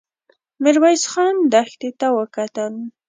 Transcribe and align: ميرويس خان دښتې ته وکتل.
ميرويس 0.63 1.03
خان 1.11 1.35
دښتې 1.53 1.89
ته 1.99 2.07
وکتل. 2.17 2.73